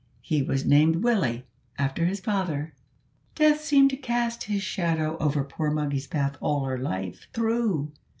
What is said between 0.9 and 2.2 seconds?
Willie, after his